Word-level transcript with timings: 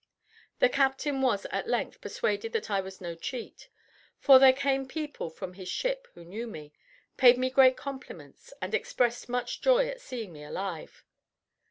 The 0.57 0.67
captain 0.67 1.21
was 1.21 1.45
at 1.51 1.69
length 1.69 2.01
persuaded 2.01 2.53
that 2.53 2.71
I 2.71 2.81
was 2.81 3.01
no 3.01 3.13
cheat; 3.13 3.69
for 4.17 4.39
there 4.39 4.51
came 4.51 4.87
people 4.87 5.29
from 5.29 5.53
his 5.53 5.69
ship 5.69 6.07
who 6.15 6.25
knew 6.25 6.47
me, 6.47 6.73
paid 7.17 7.37
me 7.37 7.51
great 7.51 7.77
compliments, 7.77 8.51
and 8.63 8.73
expressed 8.73 9.29
much 9.29 9.61
joy 9.61 9.87
at 9.89 10.01
seeing 10.01 10.33
me 10.33 10.43
alive. 10.43 11.03